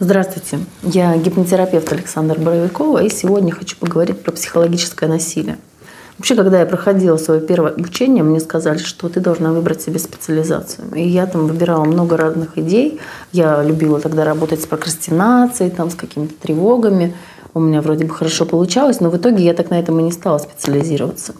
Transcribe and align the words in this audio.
Здравствуйте, 0.00 0.58
я 0.82 1.16
гипнотерапевт 1.16 1.92
Александр 1.92 2.36
Боровикова, 2.36 3.04
и 3.04 3.08
сегодня 3.08 3.52
хочу 3.52 3.76
поговорить 3.76 4.20
про 4.24 4.32
психологическое 4.32 5.06
насилие. 5.06 5.56
Вообще, 6.18 6.34
когда 6.34 6.58
я 6.58 6.66
проходила 6.66 7.16
свое 7.16 7.40
первое 7.40 7.70
обучение, 7.70 8.24
мне 8.24 8.40
сказали, 8.40 8.78
что 8.78 9.08
ты 9.08 9.20
должна 9.20 9.52
выбрать 9.52 9.82
себе 9.82 10.00
специализацию. 10.00 10.92
И 10.96 11.06
я 11.06 11.26
там 11.26 11.46
выбирала 11.46 11.84
много 11.84 12.16
разных 12.16 12.58
идей. 12.58 12.98
Я 13.30 13.62
любила 13.62 14.00
тогда 14.00 14.24
работать 14.24 14.62
с 14.62 14.66
прокрастинацией, 14.66 15.70
там, 15.70 15.92
с 15.92 15.94
какими-то 15.94 16.34
тревогами. 16.42 17.14
У 17.54 17.60
меня 17.60 17.80
вроде 17.80 18.04
бы 18.04 18.12
хорошо 18.12 18.46
получалось, 18.46 18.98
но 18.98 19.10
в 19.10 19.16
итоге 19.16 19.44
я 19.44 19.54
так 19.54 19.70
на 19.70 19.78
этом 19.78 20.00
и 20.00 20.02
не 20.02 20.10
стала 20.10 20.38
специализироваться. 20.38 21.34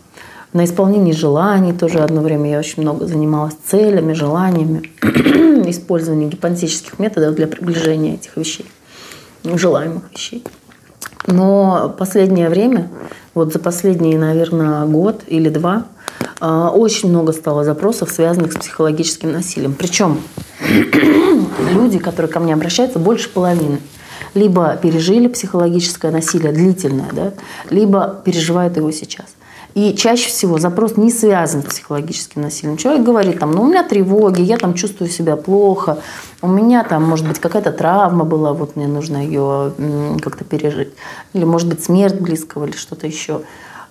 На 0.55 0.66
исполнении 0.66 1.11
желаний 1.11 1.73
тоже 1.73 1.98
одно 1.98 2.23
время 2.23 2.48
я 2.48 2.61
очень 2.61 2.82
много 2.82 3.07
занималась 3.07 3.57
целями, 3.66 4.12
желаниями, 4.12 4.88
использованием 5.69 6.30
гипнотических 6.30 7.00
методов 7.00 7.34
для 7.34 7.48
приближения 7.48 8.14
этих 8.14 8.37
вещей, 8.37 8.66
желаемых 9.43 10.05
вещей. 10.12 10.45
Но 11.27 11.92
последнее 11.98 12.48
время, 12.48 12.88
вот 13.34 13.52
за 13.52 13.59
последние, 13.59 14.16
наверное, 14.16 14.87
год 14.87 15.23
или 15.27 15.48
два, 15.48 15.87
а, 16.38 16.70
очень 16.70 17.09
много 17.09 17.33
стало 17.33 17.64
запросов, 17.64 18.12
связанных 18.12 18.52
с 18.52 18.56
психологическим 18.56 19.33
насилием. 19.33 19.75
Причем 19.75 20.20
люди, 21.73 21.98
которые 21.98 22.30
ко 22.30 22.39
мне 22.39 22.55
обращаются, 22.55 23.00
больше 23.00 23.28
половины 23.28 23.80
либо 24.34 24.77
пережили 24.80 25.27
психологическое 25.27 26.12
насилие 26.12 26.52
длительное, 26.52 27.11
да, 27.12 27.33
либо 27.70 28.23
переживают 28.25 28.77
его 28.77 28.92
сейчас. 28.92 29.27
И 29.74 29.92
чаще 29.95 30.28
всего 30.28 30.59
запрос 30.59 30.96
не 30.96 31.10
связан 31.10 31.62
с 31.62 31.66
психологическим 31.66 32.42
насилием. 32.42 32.77
Человек 32.77 33.05
говорит, 33.05 33.41
там, 33.41 33.51
ну, 33.51 33.62
у 33.62 33.66
меня 33.66 33.83
тревоги, 33.83 34.41
я 34.41 34.56
там 34.56 34.74
чувствую 34.74 35.10
себя 35.10 35.37
плохо, 35.37 35.98
у 36.42 36.47
меня 36.47 36.84
там, 36.84 37.02
может 37.02 37.27
быть, 37.27 37.41
какая-то 37.41 37.73
травма 37.73 38.24
была, 38.24 38.52
вот 38.52 38.77
мне 38.77 38.87
нужно 38.87 39.16
ее 39.16 39.73
как-то 40.23 40.45
пережить. 40.45 40.92
Или, 41.33 41.45
может 41.45 41.69
быть, 41.69 41.83
смерть 41.83 42.20
близкого 42.20 42.67
или 42.67 42.77
что-то 42.77 43.08
еще. 43.08 43.41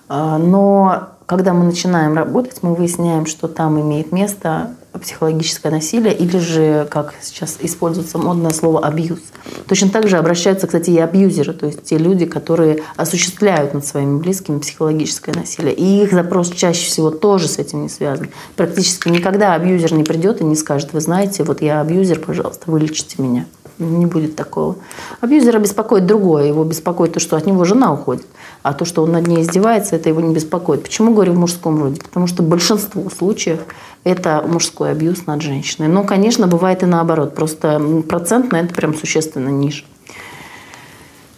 А, 0.08 0.38
но 0.38 1.08
когда 1.26 1.52
мы 1.52 1.64
начинаем 1.64 2.14
работать, 2.14 2.62
мы 2.62 2.74
выясняем, 2.74 3.26
что 3.26 3.48
там 3.48 3.80
имеет 3.80 4.12
место 4.12 4.74
психологическое 5.00 5.70
насилие 5.70 6.14
или 6.14 6.38
же, 6.38 6.86
как 6.90 7.14
сейчас 7.20 7.56
используется 7.60 8.18
модное 8.18 8.50
слово, 8.50 8.86
абьюз. 8.86 9.18
Точно 9.66 9.88
так 9.88 10.08
же 10.08 10.18
обращаются, 10.18 10.66
кстати, 10.66 10.90
и 10.90 10.98
абьюзеры, 10.98 11.52
то 11.52 11.66
есть 11.66 11.82
те 11.82 11.98
люди, 11.98 12.26
которые 12.26 12.82
осуществляют 12.96 13.74
над 13.74 13.84
своими 13.84 14.18
близкими 14.18 14.58
психологическое 14.58 15.32
насилие. 15.32 15.74
И 15.74 16.02
их 16.02 16.12
запрос 16.12 16.50
чаще 16.50 16.86
всего 16.86 17.10
тоже 17.10 17.48
с 17.48 17.58
этим 17.58 17.82
не 17.82 17.88
связан. 17.88 18.28
Практически 18.56 19.08
никогда 19.08 19.54
абьюзер 19.54 19.94
не 19.94 20.04
придет 20.04 20.40
и 20.40 20.44
не 20.44 20.54
скажет, 20.54 20.92
вы 20.92 21.00
знаете, 21.00 21.42
вот 21.42 21.60
я 21.60 21.80
абьюзер, 21.80 22.20
пожалуйста, 22.20 22.70
вылечите 22.70 23.20
меня. 23.20 23.46
Не 23.78 24.06
будет 24.06 24.36
такого. 24.36 24.76
Абьюзера 25.20 25.58
беспокоит 25.58 26.06
другое. 26.06 26.44
Его 26.44 26.64
беспокоит 26.64 27.14
то, 27.14 27.20
что 27.20 27.36
от 27.36 27.46
него 27.46 27.64
жена 27.64 27.92
уходит. 27.92 28.26
А 28.62 28.72
то, 28.72 28.84
что 28.84 29.02
он 29.02 29.12
над 29.12 29.26
ней 29.26 29.42
издевается, 29.42 29.96
это 29.96 30.08
его 30.08 30.20
не 30.20 30.32
беспокоит. 30.32 30.82
Почему 30.82 31.12
говорю 31.12 31.32
в 31.32 31.38
мужском 31.38 31.82
роде? 31.82 32.00
Потому 32.00 32.26
что 32.26 32.42
большинство 32.42 33.08
случаев 33.10 33.60
это 34.04 34.44
мужской 34.46 34.90
абьюз 34.90 35.26
над 35.26 35.42
женщиной. 35.42 35.88
Но, 35.88 36.04
конечно, 36.04 36.46
бывает 36.46 36.82
и 36.82 36.86
наоборот. 36.86 37.34
Просто 37.34 37.80
процентно 38.08 38.56
это 38.56 38.74
прям 38.74 38.94
существенно 38.94 39.48
ниже. 39.48 39.84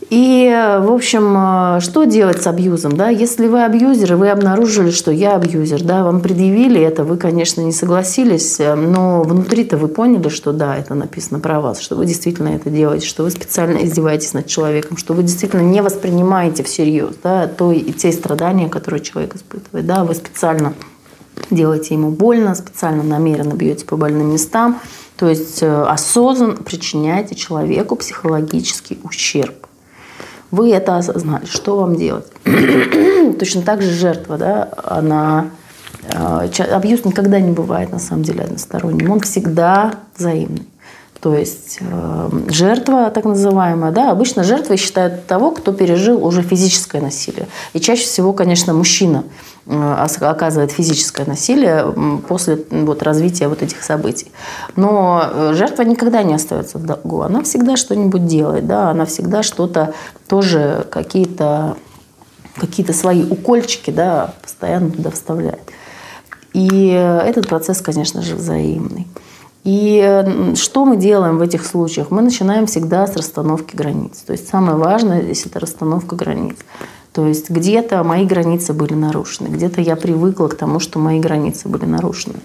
И, 0.09 0.49
в 0.83 0.93
общем, 0.93 1.81
что 1.81 2.05
делать 2.05 2.41
с 2.41 2.47
абьюзом? 2.47 2.97
Да? 2.97 3.09
Если 3.09 3.49
вы 3.49 3.65
абьюзер, 3.65 4.13
и 4.13 4.17
вы 4.17 4.31
обнаружили, 4.31 4.91
что 4.91 5.11
я 5.11 5.35
абьюзер, 5.35 5.83
да, 5.83 6.05
вам 6.05 6.21
предъявили 6.21 6.81
это, 6.81 7.03
вы, 7.03 7.17
конечно, 7.17 7.61
не 7.61 7.73
согласились, 7.73 8.59
но 8.61 9.23
внутри-то 9.23 9.77
вы 9.77 9.89
поняли, 9.89 10.29
что 10.29 10.53
да, 10.53 10.77
это 10.77 10.95
написано 10.95 11.41
про 11.41 11.61
вас, 11.61 11.81
что 11.81 11.97
вы 11.97 12.07
действительно 12.07 12.51
это 12.51 12.71
делаете, 12.71 13.07
что 13.07 13.25
вы 13.25 13.31
специально 13.31 13.79
издеваетесь 13.79 14.33
над 14.33 14.47
человеком, 14.47 14.97
что 14.97 15.13
вы 15.13 15.25
действительно 15.25 15.63
не 15.63 15.83
воспринимаете 15.83 16.63
всерьез 16.63 17.15
да, 17.25 17.49
то 17.49 17.73
и 17.73 17.93
те 17.93 18.13
страдания, 18.13 18.69
которые 18.69 19.01
человек 19.01 19.35
испытывает. 19.35 19.87
Да, 19.87 20.05
вы 20.05 20.15
специально 20.15 20.75
делаете 21.51 21.95
ему 21.95 22.11
больно, 22.11 22.55
специально 22.55 23.03
намеренно 23.03 23.55
бьете 23.55 23.85
по 23.85 23.97
больным 23.97 24.33
местам, 24.33 24.81
то 25.17 25.29
есть 25.29 25.63
э, 25.63 25.83
осознанно 25.83 26.57
причиняете 26.57 27.35
человеку 27.35 27.97
психологический 27.97 28.99
ущерб. 29.03 29.66
Вы 30.51 30.73
это 30.73 30.97
осознали, 30.97 31.45
что 31.45 31.77
вам 31.77 31.97
делать? 31.97 32.27
Точно 33.39 33.63
так 33.63 33.83
же 33.83 33.91
жертва, 33.91 34.39
да, 34.39 34.69
она 34.85 35.47
э, 36.09 36.49
абьюз 36.71 37.05
никогда 37.05 37.41
не 37.41 37.53
бывает 37.53 37.91
на 37.91 37.99
самом 37.99 38.23
деле 38.23 38.45
односторонним, 38.45 39.11
он 39.11 39.21
всегда 39.21 39.95
взаимный. 40.17 40.67
То 41.27 41.35
есть 41.35 41.79
э, 41.81 42.31
жертва, 42.51 43.11
так 43.11 43.25
называемая, 43.25 43.91
да, 43.91 44.13
обычно 44.13 44.45
жертвой 44.45 44.77
считают 44.77 45.27
того, 45.27 45.51
кто 45.51 45.73
пережил 45.73 46.25
уже 46.25 46.43
физическое 46.43 47.01
насилие. 47.01 47.49
И 47.73 47.81
чаще 47.81 48.05
всего, 48.05 48.33
конечно, 48.33 48.73
мужчина 48.73 49.25
э, 49.67 50.07
оказывает 50.21 50.71
физическое 50.71 51.27
насилие 51.27 51.93
после 52.29 52.61
вот, 52.71 53.03
развития 53.03 53.49
вот 53.49 53.61
этих 53.61 53.83
событий. 53.83 54.31
Но 54.77 55.21
э, 55.29 55.53
жертва 55.55 55.83
никогда 55.83 56.23
не 56.23 56.33
остается 56.33 56.79
в 56.79 56.87
долгу. 56.87 57.23
Она 57.23 57.43
всегда 57.43 57.77
что-нибудь 57.77 58.27
делает, 58.27 58.69
да, 58.69 58.91
она 58.91 59.05
всегда 59.05 59.43
что-то 59.43 59.95
тоже 60.29 60.87
какие-то 60.93 61.77
какие-то 62.57 62.93
свои 62.93 63.25
укольчики, 63.25 63.91
да, 63.91 64.33
постоянно 64.43 64.91
туда 64.93 65.11
вставляет. 65.11 65.73
И 66.53 66.87
этот 66.87 67.49
процесс, 67.49 67.81
конечно 67.81 68.23
же, 68.23 68.37
взаимный. 68.37 69.09
И 69.67 70.55
что 70.55 70.85
мы 70.85 70.97
делаем 70.97 71.39
в 71.39 71.43
этих 71.43 71.67
случаях? 71.67 72.13
Мы 72.13 72.23
начинаем 72.23 72.67
всегда 72.67 73.05
с 73.05 73.17
расстановки 73.17 73.75
границ. 73.75 74.19
То 74.25 74.33
есть 74.33 74.49
самое 74.49 74.77
важное 74.77 75.23
здесь 75.23 75.45
это 75.45 75.59
расстановка 75.59 76.15
границ. 76.15 76.55
То 77.13 77.27
есть 77.27 77.51
где-то 77.51 78.05
мои 78.05 78.25
границы 78.25 78.73
были 78.75 78.95
нарушены, 78.95 79.49
где-то 79.49 79.81
я 79.81 79.97
привыкла 79.97 80.47
к 80.47 80.55
тому, 80.55 80.79
что 80.79 81.01
мои 81.01 81.19
границы 81.19 81.69
были 81.69 81.85
нарушены. 81.85 82.37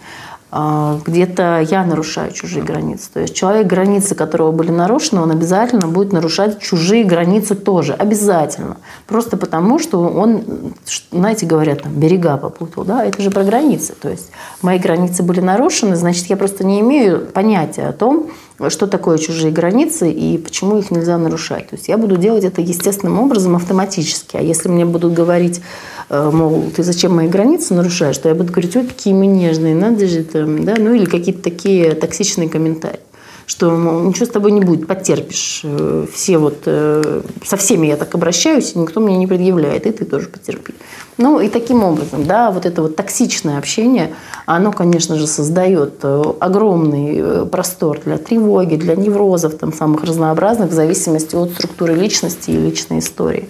А, 0.53 0.99
где-то 1.05 1.61
я 1.61 1.85
нарушаю 1.85 2.33
чужие 2.33 2.61
границы. 2.61 3.09
То 3.13 3.21
есть 3.21 3.33
человек, 3.33 3.67
границы 3.67 4.15
которого 4.15 4.51
были 4.51 4.69
нарушены, 4.69 5.21
он 5.21 5.31
обязательно 5.31 5.87
будет 5.87 6.11
нарушать 6.11 6.59
чужие 6.59 7.05
границы 7.05 7.55
тоже. 7.55 7.93
Обязательно. 7.93 8.75
Просто 9.07 9.37
потому, 9.37 9.79
что 9.79 10.01
он, 10.01 10.73
знаете, 11.11 11.45
говорят, 11.45 11.83
там, 11.83 11.93
берега 11.93 12.35
попутал. 12.35 12.83
Да? 12.83 13.05
Это 13.05 13.21
же 13.21 13.31
про 13.31 13.45
границы. 13.45 13.93
То 13.93 14.09
есть 14.09 14.29
мои 14.61 14.77
границы 14.77 15.23
были 15.23 15.39
нарушены, 15.39 15.95
значит, 15.95 16.25
я 16.25 16.35
просто 16.35 16.65
не 16.65 16.81
имею 16.81 17.27
понятия 17.27 17.87
о 17.87 17.93
том, 17.93 18.27
что 18.69 18.87
такое 18.87 19.17
чужие 19.17 19.51
границы 19.51 20.11
и 20.11 20.37
почему 20.37 20.77
их 20.77 20.91
нельзя 20.91 21.17
нарушать. 21.17 21.69
То 21.69 21.75
есть 21.75 21.87
я 21.87 21.97
буду 21.97 22.17
делать 22.17 22.43
это 22.43 22.61
естественным 22.61 23.19
образом, 23.19 23.55
автоматически. 23.55 24.37
А 24.37 24.41
если 24.41 24.69
мне 24.69 24.85
будут 24.85 25.13
говорить, 25.13 25.61
э, 26.09 26.29
мол, 26.31 26.65
ты 26.75 26.83
зачем 26.83 27.15
мои 27.15 27.27
границы 27.27 27.73
нарушаешь, 27.73 28.17
то 28.17 28.29
я 28.29 28.35
буду 28.35 28.51
говорить, 28.51 28.75
ой, 28.75 28.85
какие 28.85 29.13
мы 29.13 29.25
нежные, 29.27 29.75
надо 29.75 30.07
же 30.07 30.23
там, 30.23 30.63
да, 30.63 30.75
ну 30.77 30.93
или 30.93 31.05
какие-то 31.05 31.41
такие 31.41 31.91
токсичные 31.91 32.49
комментарии 32.49 32.99
что 33.47 33.69
ничего 33.75 34.25
с 34.25 34.29
тобой 34.29 34.51
не 34.51 34.61
будет, 34.61 34.87
потерпишь. 34.87 35.61
Э, 35.65 36.05
все 36.13 36.37
вот, 36.37 36.59
э, 36.65 37.21
со 37.43 37.57
всеми 37.57 37.87
я 37.87 37.97
так 37.97 38.15
обращаюсь, 38.15 38.75
никто 38.75 39.01
мне 39.01 39.17
не 39.17 39.27
предъявляет, 39.27 39.85
и 39.85 39.91
ты 39.91 40.05
тоже 40.05 40.29
потерпи. 40.29 40.73
Ну 41.21 41.39
и 41.39 41.49
таким 41.49 41.83
образом, 41.83 42.25
да, 42.25 42.49
вот 42.49 42.65
это 42.65 42.81
вот 42.81 42.95
токсичное 42.95 43.59
общение, 43.59 44.15
оно, 44.47 44.71
конечно 44.71 45.17
же, 45.17 45.27
создает 45.27 45.99
э, 46.01 46.23
огромный 46.39 47.45
простор 47.45 47.99
для 48.03 48.17
тревоги, 48.17 48.75
для 48.75 48.95
неврозов, 48.95 49.55
там 49.55 49.71
самых 49.71 50.03
разнообразных, 50.03 50.71
в 50.71 50.73
зависимости 50.73 51.35
от 51.35 51.51
структуры 51.51 51.93
личности 51.93 52.49
и 52.49 52.57
личной 52.57 52.99
истории. 52.99 53.49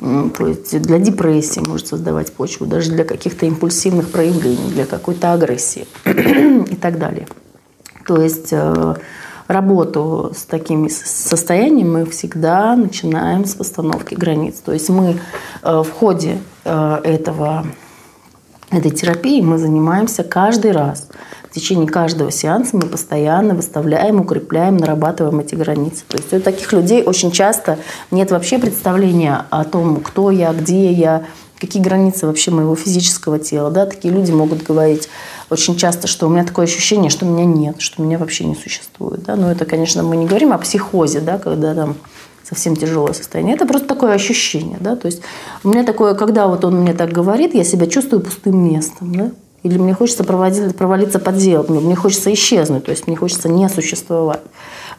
То 0.00 0.46
есть 0.46 0.80
для 0.82 0.98
депрессии 0.98 1.60
может 1.66 1.86
создавать 1.86 2.30
почву, 2.34 2.66
даже 2.66 2.90
для 2.92 3.04
каких-то 3.04 3.46
импульсивных 3.46 4.10
проявлений, 4.10 4.70
для 4.70 4.84
какой-то 4.84 5.32
агрессии 5.32 5.86
и 6.04 6.76
так 6.76 6.98
далее. 6.98 7.26
То 8.06 8.20
есть 8.20 8.52
работу 9.48 10.32
с 10.36 10.44
такими 10.44 10.88
состояниями 10.88 11.88
мы 11.88 12.06
всегда 12.06 12.76
начинаем 12.76 13.44
с 13.44 13.54
постановки 13.54 14.14
границ. 14.14 14.56
То 14.64 14.72
есть 14.72 14.88
мы 14.90 15.18
э, 15.62 15.82
в 15.82 15.90
ходе 15.90 16.32
э, 16.32 16.57
этого, 16.68 17.66
этой 18.70 18.90
терапии 18.90 19.40
мы 19.40 19.58
занимаемся 19.58 20.22
каждый 20.22 20.72
раз. 20.72 21.08
В 21.50 21.54
течение 21.54 21.88
каждого 21.88 22.30
сеанса 22.30 22.76
мы 22.76 22.82
постоянно 22.82 23.54
выставляем, 23.54 24.20
укрепляем, 24.20 24.76
нарабатываем 24.76 25.40
эти 25.40 25.54
границы. 25.54 26.04
То 26.06 26.18
есть 26.18 26.32
у 26.32 26.40
таких 26.40 26.72
людей 26.72 27.02
очень 27.02 27.30
часто 27.30 27.78
нет 28.10 28.30
вообще 28.30 28.58
представления 28.58 29.46
о 29.48 29.64
том, 29.64 29.96
кто 29.96 30.30
я, 30.30 30.52
где 30.52 30.92
я, 30.92 31.24
какие 31.58 31.82
границы 31.82 32.26
вообще 32.26 32.50
моего 32.50 32.76
физического 32.76 33.38
тела. 33.38 33.70
Да? 33.70 33.86
Такие 33.86 34.12
люди 34.12 34.30
могут 34.30 34.62
говорить 34.62 35.08
очень 35.48 35.76
часто, 35.76 36.06
что 36.06 36.26
у 36.26 36.30
меня 36.30 36.44
такое 36.44 36.66
ощущение, 36.66 37.10
что 37.10 37.24
меня 37.24 37.46
нет, 37.46 37.80
что 37.80 38.02
меня 38.02 38.18
вообще 38.18 38.44
не 38.44 38.54
существует. 38.54 39.22
Да? 39.22 39.34
Но 39.34 39.50
это, 39.50 39.64
конечно, 39.64 40.02
мы 40.02 40.16
не 40.16 40.26
говорим 40.26 40.52
о 40.52 40.58
психозе, 40.58 41.20
да, 41.20 41.38
когда 41.38 41.74
там 41.74 41.96
совсем 42.48 42.76
тяжелое 42.76 43.12
состояние. 43.12 43.56
Это 43.56 43.66
просто 43.66 43.88
такое 43.88 44.12
ощущение. 44.12 44.78
Да? 44.80 44.96
То 44.96 45.06
есть 45.06 45.20
у 45.64 45.68
меня 45.68 45.84
такое, 45.84 46.14
когда 46.14 46.46
вот 46.46 46.64
он 46.64 46.80
мне 46.80 46.94
так 46.94 47.12
говорит, 47.12 47.54
я 47.54 47.64
себя 47.64 47.86
чувствую 47.86 48.22
пустым 48.22 48.56
местом. 48.64 49.14
Да? 49.14 49.30
Или 49.62 49.76
мне 49.78 49.92
хочется 49.92 50.24
провалиться 50.24 51.18
под 51.18 51.36
землю, 51.36 51.80
мне 51.80 51.96
хочется 51.96 52.32
исчезнуть, 52.32 52.84
то 52.84 52.92
есть 52.92 53.08
мне 53.08 53.16
хочется 53.16 53.48
не 53.48 53.68
существовать. 53.68 54.40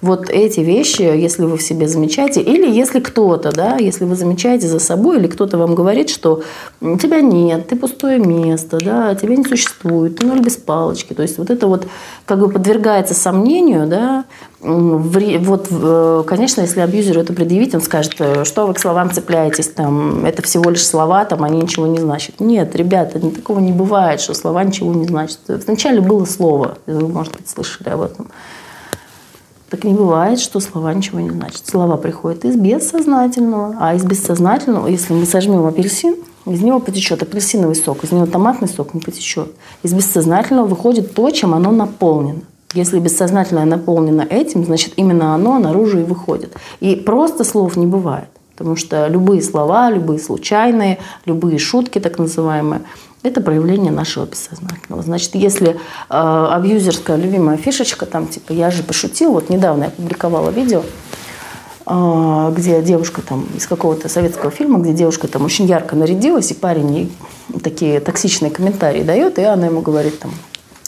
Вот 0.01 0.29
эти 0.29 0.61
вещи, 0.61 1.01
если 1.01 1.43
вы 1.43 1.57
в 1.57 1.61
себе 1.61 1.87
замечаете, 1.87 2.41
или 2.41 2.69
если 2.69 2.99
кто-то, 2.99 3.51
да, 3.51 3.75
если 3.77 4.05
вы 4.05 4.15
замечаете 4.15 4.67
за 4.67 4.79
собой, 4.79 5.17
или 5.17 5.27
кто-то 5.27 5.57
вам 5.57 5.75
говорит, 5.75 6.09
что 6.09 6.41
тебя 6.79 7.19
нет, 7.19 7.67
ты 7.67 7.75
пустое 7.75 8.17
место, 8.17 8.77
да, 8.77 9.13
тебя 9.15 9.35
не 9.35 9.43
существует, 9.43 10.17
ты 10.17 10.25
ноль 10.25 10.39
без 10.39 10.55
палочки. 10.55 11.13
То 11.13 11.21
есть 11.21 11.37
вот 11.37 11.49
это 11.49 11.67
вот 11.67 11.87
как 12.25 12.39
бы 12.39 12.49
подвергается 12.49 13.13
сомнению, 13.13 13.87
да, 13.87 14.25
вот, 14.61 15.67
э, 15.69 16.23
конечно, 16.27 16.61
если 16.61 16.81
абьюзеру 16.81 17.21
это 17.21 17.33
предъявить, 17.33 17.73
он 17.75 17.81
скажет, 17.81 18.15
э, 18.19 18.43
что 18.43 18.67
вы 18.67 18.73
к 18.73 18.79
словам 18.79 19.11
цепляетесь, 19.11 19.69
там, 19.69 20.25
это 20.25 20.41
всего 20.41 20.69
лишь 20.69 20.85
слова, 20.85 21.23
там, 21.23 21.43
они 21.43 21.61
ничего 21.61 21.87
не 21.87 21.99
значат. 21.99 22.39
Нет, 22.39 22.75
ребята, 22.75 23.19
такого 23.19 23.59
не 23.59 23.71
бывает, 23.71 24.19
что 24.19 24.33
слова 24.33 24.63
ничего 24.63 24.93
не 24.93 25.07
значат. 25.07 25.39
Вначале 25.47 26.01
было 26.01 26.25
слово, 26.25 26.77
вы, 26.87 27.07
может 27.07 27.33
быть, 27.37 27.49
слышали 27.49 27.89
об 27.89 28.01
этом. 28.01 28.27
Так 29.69 29.83
не 29.83 29.93
бывает, 29.93 30.39
что 30.39 30.59
слова 30.59 30.93
ничего 30.93 31.19
не 31.19 31.29
значат. 31.29 31.67
Слова 31.67 31.97
приходят 31.97 32.43
из 32.43 32.55
бессознательного, 32.55 33.75
а 33.79 33.93
из 33.93 34.03
бессознательного, 34.03 34.87
если 34.87 35.13
мы 35.13 35.25
сожмем 35.25 35.65
апельсин, 35.65 36.15
из 36.45 36.61
него 36.61 36.79
потечет 36.79 37.21
апельсиновый 37.21 37.75
сок, 37.75 38.03
из 38.03 38.11
него 38.11 38.25
томатный 38.25 38.67
сок 38.67 38.95
не 38.95 39.01
потечет. 39.01 39.51
Из 39.83 39.93
бессознательного 39.93 40.65
выходит 40.65 41.13
то, 41.13 41.29
чем 41.29 41.53
оно 41.53 41.71
наполнено. 41.71 42.41
Если 42.73 42.99
бессознательное 42.99 43.65
наполнено 43.65 44.21
этим, 44.21 44.65
значит 44.65 44.93
именно 44.95 45.35
оно 45.35 45.59
наружу 45.59 45.99
и 45.99 46.03
выходит. 46.03 46.55
И 46.79 46.95
просто 46.95 47.43
слов 47.43 47.75
не 47.77 47.85
бывает. 47.85 48.29
Потому 48.55 48.75
что 48.75 49.07
любые 49.07 49.41
слова, 49.41 49.89
любые 49.89 50.19
случайные, 50.19 50.99
любые 51.25 51.59
шутки 51.59 51.99
так 51.99 52.19
называемые, 52.19 52.81
это 53.23 53.41
проявление 53.41 53.91
нашего 53.91 54.25
бессознательного. 54.25 55.03
Значит, 55.03 55.35
если 55.35 55.71
э, 55.71 55.77
абьюзерская 56.09 57.17
любимая 57.17 57.57
фишечка, 57.57 58.05
там 58.05 58.27
типа 58.27 58.53
«я 58.53 58.71
же 58.71 58.83
пошутил», 58.83 59.33
вот 59.33 59.49
недавно 59.49 59.85
я 59.85 59.89
публиковала 59.89 60.49
видео, 60.49 60.83
э, 61.85 62.53
где 62.55 62.81
девушка 62.81 63.21
там 63.21 63.47
из 63.55 63.67
какого-то 63.67 64.07
советского 64.07 64.51
фильма, 64.51 64.79
где 64.79 64.93
девушка 64.93 65.27
там 65.27 65.43
очень 65.43 65.65
ярко 65.65 65.95
нарядилась, 65.95 66.51
и 66.51 66.53
парень 66.53 66.95
ей 66.95 67.11
такие 67.61 67.99
токсичные 67.99 68.51
комментарии 68.51 69.03
дает, 69.03 69.37
и 69.37 69.43
она 69.43 69.67
ему 69.67 69.81
говорит 69.81 70.19
там 70.19 70.31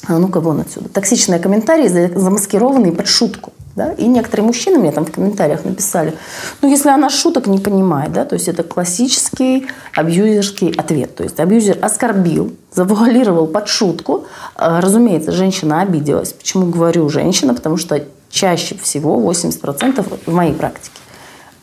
а 0.07 0.18
ну-ка 0.18 0.39
вон 0.39 0.62
отсюда. 0.62 0.89
Токсичные 0.89 1.39
комментарии, 1.39 1.88
замаскированные 1.88 2.92
под 2.92 3.07
шутку. 3.07 3.54
Да? 3.75 3.94
И 3.94 4.06
некоторые 4.06 4.45
мужчины 4.45 4.77
мне 4.77 4.91
там 4.91 5.06
в 5.06 5.12
комментариях 5.12 5.63
написали, 5.63 6.13
ну, 6.62 6.69
если 6.69 6.89
она 6.89 7.09
шуток 7.09 7.47
не 7.47 7.59
понимает, 7.59 8.12
да, 8.12 8.25
то 8.25 8.35
есть 8.35 8.47
это 8.47 8.63
классический 8.63 9.68
абьюзерский 9.95 10.71
ответ. 10.71 11.15
То 11.15 11.23
есть 11.23 11.39
абьюзер 11.39 11.77
оскорбил, 11.81 12.53
завуалировал 12.73 13.47
под 13.47 13.68
шутку. 13.68 14.25
А, 14.56 14.81
разумеется, 14.81 15.31
женщина 15.31 15.81
обиделась. 15.81 16.33
Почему 16.33 16.65
говорю 16.65 17.09
женщина? 17.09 17.53
Потому 17.53 17.77
что 17.77 18.03
чаще 18.29 18.75
всего, 18.81 19.19
80% 19.31 20.19
в 20.25 20.33
моей 20.33 20.53
практике, 20.53 21.00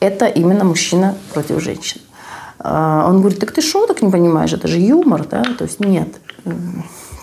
это 0.00 0.26
именно 0.26 0.64
мужчина 0.64 1.14
против 1.32 1.60
женщин. 1.62 2.00
А, 2.58 3.06
он 3.08 3.20
говорит, 3.20 3.38
так 3.38 3.52
ты 3.52 3.60
шуток 3.60 4.02
не 4.02 4.10
понимаешь, 4.10 4.52
это 4.52 4.68
же 4.68 4.78
юмор, 4.78 5.26
да? 5.26 5.42
То 5.42 5.64
есть 5.64 5.80
нет, 5.80 6.08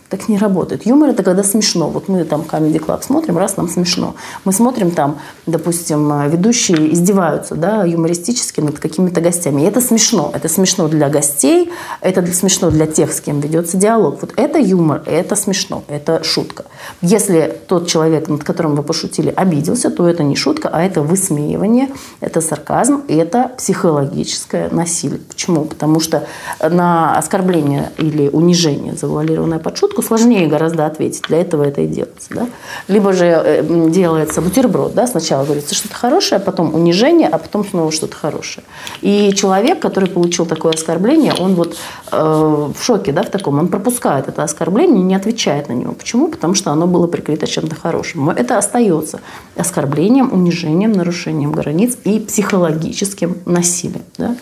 так 0.09 0.29
не 0.29 0.37
работает. 0.37 0.85
Юмор– 0.85 1.09
это 1.11 1.23
когда 1.23 1.43
смешно. 1.43 1.89
Вот 1.89 2.07
мы 2.07 2.23
там 2.25 2.41
Comedy 2.41 2.79
Club 2.79 3.03
смотрим, 3.03 3.37
раз 3.37 3.57
нам 3.57 3.67
смешно. 3.67 4.15
Мы 4.43 4.53
смотрим 4.53 4.91
там, 4.91 5.17
допустим, 5.45 6.29
ведущие 6.29 6.93
издеваются 6.93 7.55
да, 7.55 7.83
юмористически 7.83 8.61
над 8.61 8.79
какими-то 8.79 9.21
гостями. 9.21 9.61
И 9.61 9.65
это 9.65 9.81
смешно. 9.81 10.31
Это 10.33 10.47
смешно 10.47 10.87
для 10.87 11.09
гостей, 11.09 11.71
это 12.01 12.25
смешно 12.33 12.69
для 12.69 12.85
тех, 12.85 13.11
с 13.11 13.21
кем 13.21 13.39
ведется 13.39 13.77
диалог. 13.77 14.19
Вот 14.21 14.33
это 14.37 14.59
юмор, 14.59 15.01
это 15.05 15.35
смешно, 15.35 15.83
это 15.87 16.23
шутка. 16.23 16.65
Если 17.01 17.59
тот 17.67 17.87
человек, 17.87 18.27
над 18.29 18.43
которым 18.43 18.75
вы 18.75 18.83
пошутили, 18.83 19.33
обиделся, 19.35 19.89
то 19.89 20.07
это 20.07 20.23
не 20.23 20.35
шутка, 20.35 20.69
а 20.71 20.83
это 20.83 21.01
высмеивание, 21.01 21.89
это 22.19 22.41
сарказм, 22.41 23.01
это 23.07 23.51
психологическое 23.57 24.69
насилие. 24.69 25.19
Почему? 25.19 25.65
Потому 25.65 25.99
что 25.99 26.27
на 26.61 27.17
оскорбление 27.17 27.91
или 27.97 28.29
унижение, 28.29 28.95
завуалированное 28.95 29.59
под 29.59 29.77
шутку, 29.77 29.94
шутку 29.95 30.01
сложнее 30.01 30.47
гораздо 30.47 30.85
ответить. 30.85 31.23
Для 31.27 31.41
этого 31.41 31.63
это 31.63 31.81
и 31.81 31.87
делается. 31.87 32.29
Да? 32.31 32.47
Либо 32.87 33.13
же 33.13 33.25
э, 33.25 33.89
делается 33.89 34.41
бутерброд. 34.41 34.93
Да? 34.93 35.07
Сначала 35.07 35.45
говорится 35.45 35.75
что-то 35.75 35.95
хорошее, 35.95 36.37
а 36.37 36.43
потом 36.43 36.73
унижение, 36.73 37.27
а 37.27 37.37
потом 37.37 37.65
снова 37.65 37.91
что-то 37.91 38.15
хорошее. 38.15 38.65
И 39.01 39.33
человек, 39.33 39.79
который 39.79 40.09
получил 40.09 40.45
такое 40.45 40.73
оскорбление, 40.73 41.33
он 41.39 41.55
вот 41.55 41.77
э, 42.11 42.17
в 42.17 42.83
шоке 42.83 43.11
да, 43.11 43.23
в 43.23 43.29
таком, 43.29 43.59
он 43.59 43.67
пропускает 43.67 44.27
это 44.27 44.43
оскорбление, 44.43 45.03
не 45.03 45.15
отвечает 45.15 45.69
на 45.69 45.73
него. 45.73 45.93
Почему? 45.93 46.27
Потому 46.27 46.55
что 46.55 46.71
оно 46.71 46.87
было 46.87 47.07
прикрыто 47.07 47.47
чем-то 47.47 47.75
хорошим. 47.75 48.25
Но 48.25 48.31
это 48.31 48.57
остается 48.57 49.19
оскорблением, 49.55 50.33
унижением, 50.33 50.91
нарушением 50.91 51.51
границ 51.51 51.97
и 52.03 52.19
психологическим 52.19 53.37
насилием. 53.45 54.03
Да? 54.17 54.35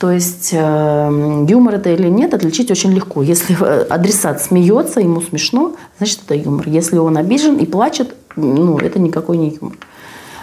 То 0.00 0.10
есть 0.10 0.48
э, 0.54 1.46
юмор 1.46 1.74
это 1.74 1.90
или 1.90 2.08
нет, 2.08 2.32
отличить 2.32 2.70
очень 2.70 2.90
легко. 2.94 3.22
Если 3.22 3.54
э, 3.60 3.82
адресат 3.82 4.40
смеется, 4.40 5.00
ему 5.00 5.20
смешно, 5.20 5.76
значит 5.98 6.20
это 6.24 6.34
юмор. 6.34 6.66
Если 6.70 6.96
он 6.96 7.18
обижен 7.18 7.58
и 7.58 7.66
плачет, 7.66 8.14
ну 8.34 8.78
это 8.78 8.98
никакой 8.98 9.36
не 9.36 9.58
юмор. 9.60 9.76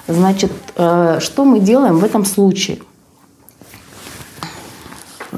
Значит, 0.07 0.51
э, 0.75 1.17
что 1.19 1.43
мы 1.43 1.59
делаем 1.59 1.97
в 1.97 2.03
этом 2.03 2.23
случае? 2.23 2.77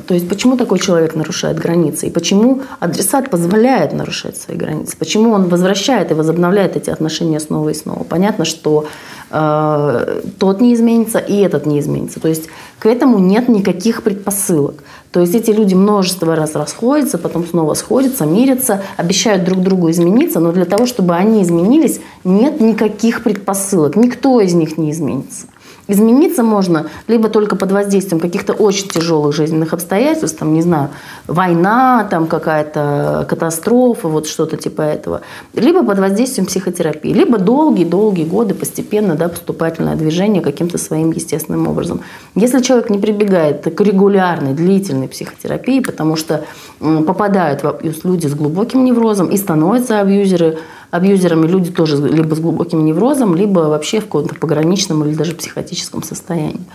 То 0.10 0.16
есть 0.16 0.28
почему 0.28 0.58
такой 0.58 0.80
человек 0.80 1.14
нарушает 1.14 1.60
границы? 1.60 2.08
И 2.08 2.10
почему 2.10 2.64
адресат 2.80 3.30
позволяет 3.30 3.94
нарушать 3.94 4.38
свои 4.38 4.58
границы? 4.58 4.98
Почему 4.98 5.30
он 5.34 5.50
возвращает 5.50 6.10
и 6.10 6.16
возобновляет 6.16 6.76
эти 6.76 6.90
отношения 6.90 7.40
снова 7.40 7.70
и 7.70 7.76
снова? 7.76 8.04
Понятно, 8.04 8.44
что 8.44 8.88
э, 9.30 10.22
тот 10.40 10.62
не 10.62 10.74
изменится 10.74 11.20
и 11.20 11.36
этот 11.36 11.68
не 11.68 11.80
изменится. 11.80 12.20
То 12.20 12.28
есть 12.28 12.50
к 12.80 12.88
этому 12.88 13.20
нет 13.20 13.50
никаких 13.50 14.02
предпосылок. 14.02 14.84
То 15.12 15.20
есть 15.20 15.36
эти 15.36 15.52
люди 15.52 15.76
множество 15.76 16.36
раз 16.36 16.56
расходятся, 16.56 17.20
потом 17.20 17.46
снова 17.46 17.76
сходятся, 17.76 18.26
мирятся, 18.26 18.82
обещают 18.98 19.44
друг 19.44 19.62
другу 19.62 19.92
измениться, 19.92 20.40
но 20.40 20.52
для 20.52 20.66
того, 20.66 20.88
чтобы 20.88 21.14
они 21.14 21.44
изменились, 21.44 22.02
нет 22.24 22.60
никаких 22.60 23.22
предпосылок. 23.22 23.96
Никто 23.96 24.42
из 24.42 24.56
них 24.56 24.80
не 24.80 24.90
изменится. 24.90 25.46
Измениться 25.90 26.44
можно 26.44 26.86
либо 27.08 27.30
только 27.30 27.56
под 27.56 27.72
воздействием 27.72 28.20
каких-то 28.20 28.54
очень 28.54 28.88
тяжелых 28.88 29.36
жизненных 29.36 29.74
обстоятельств, 29.74 30.38
там, 30.38 30.54
не 30.54 30.62
знаю, 30.62 30.90
война, 31.26 32.08
там 32.12 32.28
какая-то 32.28 33.26
катастрофа, 33.28 34.08
вот 34.08 34.28
что-то 34.28 34.56
типа 34.56 34.84
этого, 34.84 35.22
либо 35.56 35.84
под 35.84 35.98
воздействием 35.98 36.46
психотерапии, 36.46 37.12
либо 37.12 37.40
долгие-долгие 37.40 38.26
годы 38.26 38.54
постепенно, 38.54 39.16
да, 39.16 39.30
поступательное 39.30 39.96
движение 39.96 40.44
каким-то 40.44 40.78
своим 40.78 41.12
естественным 41.12 41.68
образом. 41.68 42.02
Если 42.36 42.62
человек 42.62 42.92
не 42.92 43.00
прибегает 43.00 43.64
к 43.64 43.82
регулярной, 43.82 44.54
длительной 44.54 45.08
психотерапии, 45.08 45.80
потому 45.80 46.16
что 46.16 46.46
попадают 46.80 47.64
в 47.64 47.68
абьюз 47.68 48.04
люди 48.04 48.28
с 48.28 48.36
глубоким 48.36 48.86
неврозом 48.86 49.30
и 49.30 49.38
становятся 49.38 50.02
абьюзеры, 50.02 50.60
абьюзерами 50.92 51.48
люди 51.48 51.72
тоже 51.72 51.98
либо 52.08 52.36
с 52.36 52.40
глубоким 52.40 52.86
неврозом, 52.86 53.36
либо 53.36 53.60
вообще 53.60 54.00
в 54.00 54.06
каком-то 54.06 54.36
пограничном 54.36 55.04
или 55.06 55.16
даже 55.16 55.36
психотическом 55.36 56.04
состоянии. 56.04 56.66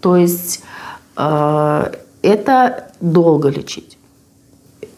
То 0.00 0.16
есть 0.16 0.62
э, 1.16 1.92
это 2.22 2.90
долго 3.00 3.48
лечить. 3.48 3.98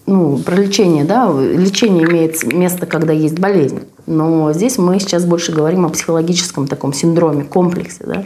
Ну, 0.06 0.38
про 0.38 0.56
лечение, 0.56 1.04
да, 1.04 1.30
лечение 1.30 2.04
имеет 2.04 2.42
место, 2.44 2.86
когда 2.86 3.12
есть 3.12 3.38
болезнь. 3.38 3.82
Но 4.06 4.52
здесь 4.54 4.78
мы 4.78 4.98
сейчас 5.00 5.26
больше 5.26 5.52
говорим 5.52 5.84
о 5.84 5.90
психологическом 5.90 6.66
таком 6.66 6.94
синдроме, 6.94 7.44
комплексе, 7.44 8.04
да. 8.06 8.24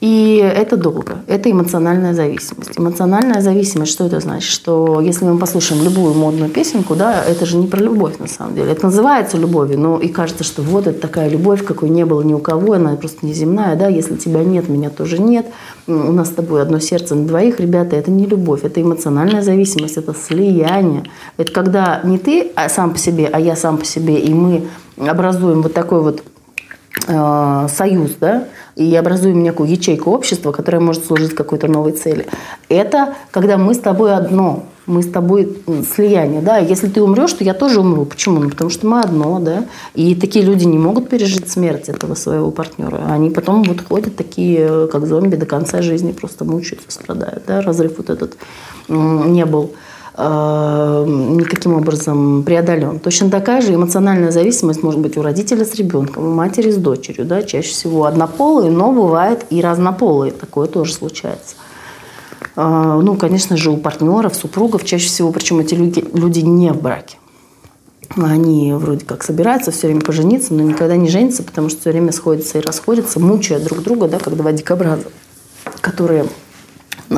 И 0.00 0.36
это 0.36 0.76
долго. 0.76 1.18
Это 1.26 1.50
эмоциональная 1.50 2.14
зависимость. 2.14 2.78
Эмоциональная 2.78 3.40
зависимость, 3.40 3.92
что 3.92 4.06
это 4.06 4.20
значит? 4.20 4.48
Что 4.48 5.00
если 5.00 5.24
мы 5.24 5.38
послушаем 5.38 5.82
любую 5.82 6.14
модную 6.14 6.50
песенку, 6.50 6.94
да, 6.94 7.24
это 7.24 7.46
же 7.46 7.56
не 7.56 7.66
про 7.66 7.80
любовь 7.80 8.18
на 8.18 8.28
самом 8.28 8.54
деле. 8.54 8.70
Это 8.70 8.86
называется 8.86 9.36
любовью, 9.36 9.80
но 9.80 9.98
и 9.98 10.08
кажется, 10.08 10.44
что 10.44 10.62
вот 10.62 10.86
это 10.86 11.00
такая 11.00 11.28
любовь, 11.28 11.64
какой 11.64 11.88
не 11.88 12.04
было 12.04 12.22
ни 12.22 12.32
у 12.32 12.38
кого, 12.38 12.74
она 12.74 12.94
просто 12.94 13.26
неземная, 13.26 13.74
да, 13.74 13.88
если 13.88 14.16
тебя 14.16 14.44
нет, 14.44 14.68
меня 14.68 14.90
тоже 14.90 15.18
нет, 15.18 15.46
у 15.88 15.92
нас 15.92 16.28
с 16.28 16.32
тобой 16.32 16.62
одно 16.62 16.78
сердце 16.78 17.16
на 17.16 17.26
двоих, 17.26 17.58
ребята, 17.58 17.96
это 17.96 18.10
не 18.10 18.26
любовь, 18.26 18.60
это 18.62 18.80
эмоциональная 18.80 19.42
зависимость, 19.42 19.96
это 19.96 20.14
слияние. 20.14 21.04
Это 21.38 21.50
когда 21.52 22.00
не 22.04 22.18
ты 22.18 22.52
а 22.54 22.68
сам 22.68 22.92
по 22.92 22.98
себе, 22.98 23.28
а 23.32 23.40
я 23.40 23.56
сам 23.56 23.78
по 23.78 23.84
себе, 23.84 24.18
и 24.18 24.32
мы 24.32 24.68
образуем 24.96 25.62
вот 25.62 25.74
такой 25.74 26.02
вот 26.02 26.22
союз, 27.08 28.16
да, 28.20 28.44
и 28.76 28.94
образуем 28.94 29.42
некую 29.42 29.70
ячейку 29.70 30.10
общества, 30.10 30.52
которая 30.52 30.82
может 30.82 31.06
служить 31.06 31.34
какой-то 31.34 31.66
новой 31.66 31.92
цели. 31.92 32.26
Это 32.68 33.14
когда 33.30 33.56
мы 33.56 33.72
с 33.72 33.78
тобой 33.78 34.14
одно, 34.14 34.66
мы 34.84 35.02
с 35.02 35.10
тобой 35.10 35.58
слияние, 35.94 36.42
да, 36.42 36.58
если 36.58 36.88
ты 36.88 37.02
умрешь, 37.02 37.32
то 37.32 37.44
я 37.44 37.54
тоже 37.54 37.80
умру. 37.80 38.04
Почему? 38.04 38.40
Ну, 38.40 38.50
потому 38.50 38.68
что 38.70 38.86
мы 38.86 39.00
одно, 39.00 39.40
да, 39.40 39.64
и 39.94 40.14
такие 40.14 40.44
люди 40.44 40.64
не 40.64 40.78
могут 40.78 41.08
пережить 41.08 41.50
смерть 41.50 41.88
этого 41.88 42.14
своего 42.14 42.50
партнера. 42.50 43.00
Они 43.08 43.30
потом 43.30 43.62
вот 43.62 43.80
ходят 43.88 44.16
такие, 44.16 44.86
как 44.88 45.06
зомби, 45.06 45.36
до 45.36 45.46
конца 45.46 45.80
жизни 45.80 46.12
просто 46.12 46.44
мучаются, 46.44 46.90
страдают, 46.90 47.44
да, 47.46 47.62
разрыв 47.62 47.96
вот 47.96 48.10
этот 48.10 48.36
не 48.88 49.46
был 49.46 49.72
э, 50.18 51.04
никаким 51.06 51.74
образом 51.74 52.42
преодолен. 52.42 52.98
Точно 52.98 53.30
такая 53.30 53.62
же 53.62 53.74
эмоциональная 53.74 54.30
зависимость 54.32 54.82
может 54.82 55.00
быть 55.00 55.16
у 55.16 55.22
родителя 55.22 55.64
с 55.64 55.74
ребенком, 55.74 56.26
у 56.26 56.34
матери 56.34 56.70
с 56.70 56.76
дочерью. 56.76 57.24
Да? 57.24 57.42
Чаще 57.42 57.70
всего 57.70 58.04
однополые, 58.04 58.70
но 58.70 58.92
бывает 58.92 59.46
и 59.50 59.60
разнополые. 59.60 60.32
Такое 60.32 60.66
тоже 60.66 60.92
случается. 60.92 61.54
Э, 62.56 63.00
ну, 63.02 63.16
конечно 63.16 63.56
же, 63.56 63.70
у 63.70 63.76
партнеров, 63.76 64.34
супругов 64.34 64.84
чаще 64.84 65.06
всего, 65.06 65.30
причем 65.32 65.60
эти 65.60 65.74
люди, 65.74 66.04
люди 66.12 66.40
не 66.40 66.72
в 66.72 66.82
браке. 66.82 67.16
Они 68.16 68.72
вроде 68.72 69.04
как 69.04 69.22
собираются 69.22 69.70
все 69.70 69.86
время 69.86 70.00
пожениться, 70.00 70.54
но 70.54 70.62
никогда 70.62 70.96
не 70.96 71.08
женятся, 71.08 71.42
потому 71.42 71.68
что 71.68 71.80
все 71.80 71.90
время 71.90 72.10
сходятся 72.10 72.58
и 72.58 72.62
расходятся, 72.62 73.20
мучая 73.20 73.60
друг 73.60 73.82
друга, 73.82 74.08
да, 74.08 74.18
как 74.18 74.34
два 74.36 74.52
дикобраза, 74.52 75.04
которые 75.80 76.24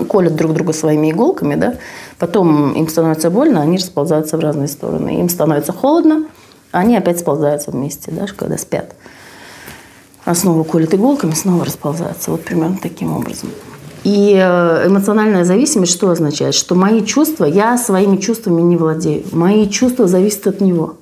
колят 0.08 0.36
друг 0.36 0.52
друга 0.52 0.72
своими 0.72 1.10
иголками, 1.10 1.54
да, 1.54 1.74
потом 2.18 2.72
им 2.72 2.88
становится 2.88 3.30
больно, 3.30 3.60
они 3.62 3.76
расползаются 3.76 4.36
в 4.36 4.40
разные 4.40 4.68
стороны. 4.68 5.20
Им 5.20 5.28
становится 5.28 5.72
холодно, 5.72 6.26
они 6.72 6.96
опять 6.96 7.20
сползаются 7.20 7.70
вместе, 7.70 8.10
да, 8.12 8.26
когда 8.36 8.56
спят. 8.58 8.94
А 10.24 10.34
снова 10.34 10.64
колят 10.64 10.94
иголками, 10.94 11.32
снова 11.32 11.64
расползаются. 11.64 12.30
Вот 12.30 12.44
примерно 12.44 12.78
таким 12.80 13.16
образом. 13.16 13.50
И 14.04 14.34
э, 14.34 14.86
эмоциональная 14.86 15.44
зависимость 15.44 15.92
что 15.92 16.10
означает? 16.10 16.54
Что 16.54 16.74
мои 16.74 17.04
чувства, 17.04 17.44
я 17.44 17.76
своими 17.76 18.16
чувствами 18.16 18.62
не 18.62 18.76
владею. 18.76 19.24
Мои 19.32 19.68
чувства 19.68 20.06
зависят 20.06 20.46
от 20.46 20.60
него. 20.60 20.94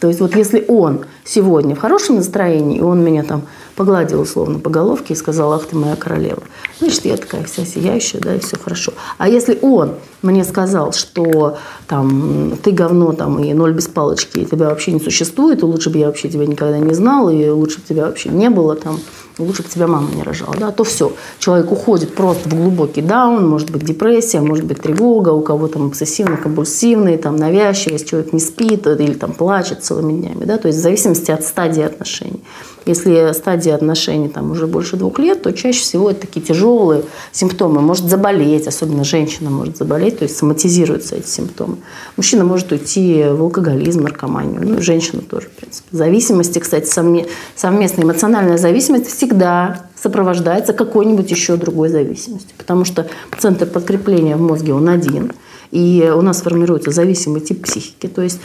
То 0.00 0.08
есть 0.08 0.20
вот 0.20 0.36
если 0.36 0.64
он 0.68 1.00
сегодня 1.24 1.74
в 1.74 1.80
хорошем 1.80 2.16
настроении, 2.16 2.78
и 2.78 2.82
он 2.82 3.02
меня 3.02 3.24
там 3.24 3.42
погладил 3.78 4.20
условно 4.20 4.58
по 4.58 4.70
головке 4.70 5.14
и 5.14 5.16
сказал, 5.16 5.52
ах 5.52 5.66
ты 5.66 5.76
моя 5.76 5.94
королева, 5.94 6.42
значит, 6.80 7.04
я 7.04 7.16
такая 7.16 7.44
вся 7.44 7.64
сияющая, 7.64 8.20
да, 8.20 8.34
и 8.34 8.40
все 8.40 8.58
хорошо. 8.58 8.92
А 9.18 9.28
если 9.28 9.56
он 9.62 9.94
мне 10.20 10.42
сказал, 10.42 10.92
что 10.92 11.58
там 11.86 12.58
ты 12.60 12.72
говно 12.72 13.12
там 13.12 13.38
и 13.38 13.54
ноль 13.54 13.72
без 13.72 13.86
палочки, 13.86 14.40
и 14.40 14.46
тебя 14.46 14.70
вообще 14.70 14.90
не 14.90 14.98
существует, 14.98 15.62
и 15.62 15.64
лучше 15.64 15.90
бы 15.90 15.98
я 15.98 16.06
вообще 16.06 16.28
тебя 16.28 16.44
никогда 16.44 16.78
не 16.78 16.92
знал, 16.92 17.30
и 17.30 17.48
лучше 17.48 17.78
бы 17.78 17.84
тебя 17.88 18.06
вообще 18.06 18.30
не 18.30 18.50
было 18.50 18.74
там, 18.74 18.98
лучше 19.38 19.62
бы 19.62 19.68
тебя 19.68 19.86
мама 19.86 20.08
не 20.12 20.24
рожала, 20.24 20.56
да, 20.58 20.72
то 20.72 20.82
все. 20.82 21.12
Человек 21.38 21.70
уходит 21.70 22.16
просто 22.16 22.48
в 22.48 22.54
глубокий 22.54 23.00
даун, 23.00 23.48
может 23.48 23.70
быть 23.70 23.84
депрессия, 23.84 24.40
может 24.40 24.64
быть 24.64 24.82
тревога, 24.82 25.28
у 25.28 25.42
кого 25.42 25.68
там 25.68 25.86
обсессивно-компульсивный, 25.86 27.16
там 27.16 27.36
навязчивость, 27.36 28.08
человек 28.08 28.32
не 28.32 28.40
спит 28.40 28.88
или 28.88 29.12
там 29.12 29.32
плачет 29.34 29.84
целыми 29.84 30.20
днями, 30.20 30.44
да, 30.44 30.58
то 30.58 30.66
есть 30.66 30.80
в 30.80 30.82
зависимости 30.82 31.30
от 31.30 31.44
стадии 31.44 31.84
отношений. 31.84 32.42
Если 32.88 33.32
стадия 33.34 33.74
отношений 33.74 34.28
там 34.28 34.50
уже 34.50 34.66
больше 34.66 34.96
двух 34.96 35.18
лет, 35.18 35.42
то 35.42 35.52
чаще 35.52 35.80
всего 35.80 36.10
это 36.10 36.22
такие 36.22 36.40
тяжелые 36.40 37.04
симптомы. 37.32 37.82
Может 37.82 38.06
заболеть, 38.06 38.66
особенно 38.66 39.04
женщина 39.04 39.50
может 39.50 39.76
заболеть, 39.76 40.18
то 40.18 40.24
есть 40.24 40.38
соматизируются 40.38 41.16
эти 41.16 41.26
симптомы. 41.26 41.76
Мужчина 42.16 42.44
может 42.44 42.72
уйти 42.72 43.24
в 43.28 43.42
алкоголизм, 43.42 44.04
наркоманию, 44.04 44.66
ну, 44.66 44.80
женщина 44.80 45.20
тоже, 45.20 45.48
в 45.48 45.50
принципе. 45.50 45.86
Зависимости, 45.92 46.58
кстати, 46.58 46.86
совместная 46.86 48.04
эмоциональная 48.04 48.56
зависимость 48.56 49.14
всегда 49.14 49.82
сопровождается 50.02 50.72
какой-нибудь 50.72 51.30
еще 51.30 51.56
другой 51.56 51.90
зависимостью. 51.90 52.56
Потому 52.56 52.86
что 52.86 53.06
центр 53.38 53.66
подкрепления 53.66 54.36
в 54.36 54.40
мозге, 54.40 54.72
он 54.72 54.88
один– 54.88 55.32
и 55.70 56.10
у 56.14 56.22
нас 56.22 56.42
формируется 56.42 56.90
зависимый 56.90 57.40
тип 57.40 57.64
психики. 57.64 58.06
То 58.06 58.22
есть 58.22 58.40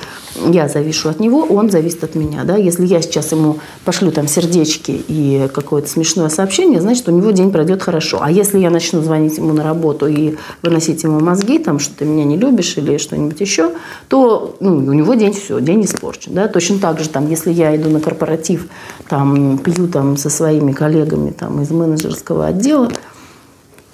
я 0.48 0.68
завишу 0.68 1.10
от 1.10 1.20
него, 1.20 1.44
он 1.44 1.70
зависит 1.70 2.04
от 2.04 2.16
меня. 2.16 2.44
Да? 2.44 2.58
Если 2.58 2.86
я 2.86 3.02
сейчас 3.02 3.32
ему 3.32 3.60
пошлю 3.86 4.12
там 4.12 4.28
сердечки 4.28 4.92
и 5.08 5.50
какое-то 5.54 5.90
смешное 5.90 6.30
сообщение, 6.30 6.82
значит, 6.82 7.08
у 7.08 7.12
него 7.12 7.32
день 7.32 7.52
пройдет 7.52 7.82
хорошо. 7.82 8.20
А 8.22 8.32
если 8.32 8.60
я 8.60 8.70
начну 8.70 9.02
звонить 9.02 9.38
ему 9.38 9.54
на 9.54 9.64
работу 9.64 10.08
и 10.08 10.36
выносить 10.62 11.04
ему 11.04 11.20
мозги, 11.20 11.60
там, 11.60 11.80
что 11.80 11.96
ты 11.96 12.06
меня 12.06 12.26
не 12.26 12.38
любишь 12.38 12.78
или 12.78 12.98
что-нибудь 12.98 13.40
еще, 13.40 13.72
то 14.10 14.56
ну, 14.60 14.76
у 14.76 14.94
него 14.94 15.14
день 15.14 15.34
все, 15.34 15.60
день 15.60 15.86
испорчен. 15.86 16.34
Да? 16.34 16.48
Точно 16.48 16.80
так 16.80 17.00
же, 17.00 17.10
там, 17.10 17.30
если 17.30 17.52
я 17.52 17.76
иду 17.76 17.90
на 17.90 18.00
корпоратив, 18.00 18.68
там, 19.08 19.58
пью 19.58 19.88
там, 19.88 20.18
со 20.18 20.30
своими 20.30 20.72
коллегами 20.72 21.32
там, 21.32 21.62
из 21.62 21.70
менеджерского 21.72 22.48
отдела, 22.48 22.90